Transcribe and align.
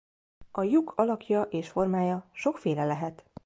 A 0.51 0.61
lyuk 0.63 0.93
alakja 0.95 1.41
és 1.41 1.69
formája 1.69 2.29
sokféle 2.33 2.85
lehet. 2.85 3.29